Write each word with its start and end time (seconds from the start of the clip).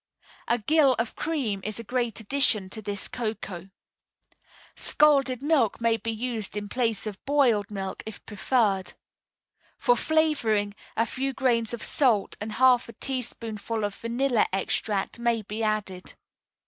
A 0.47 0.57
gill 0.57 0.95
of 0.97 1.15
cream 1.15 1.61
is 1.63 1.77
a 1.79 1.83
great 1.83 2.19
addition 2.19 2.71
to 2.71 2.81
this 2.81 3.07
cocoa. 3.07 3.69
Scalded 4.75 5.43
milk 5.43 5.79
may 5.79 5.95
be 5.95 6.09
used 6.09 6.57
in 6.57 6.69
place 6.69 7.05
of 7.05 7.23
boiled 7.23 7.69
milk, 7.69 8.01
if 8.07 8.25
preferred. 8.25 8.93
For 9.77 9.95
flavoring, 9.95 10.73
a 10.97 11.05
few 11.05 11.33
grains 11.33 11.71
of 11.71 11.83
salt 11.83 12.35
and 12.41 12.53
half 12.53 12.89
a 12.89 12.93
teaspoonful 12.93 13.83
of 13.83 13.93
vanilla 13.93 14.47
extract 14.51 15.19
may 15.19 15.43
be 15.43 15.61
added. 15.61 16.13